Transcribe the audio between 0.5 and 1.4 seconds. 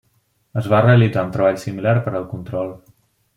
Es va realitzar un